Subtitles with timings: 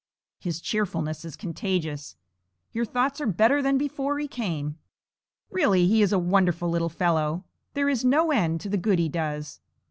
[0.39, 2.15] His cheerfulness is contagious.
[2.71, 4.79] Your thoughts are better than before he came.
[5.51, 9.09] Really, he is a wonderful little fellow; there is no end to the good he
[9.09, 9.59] does.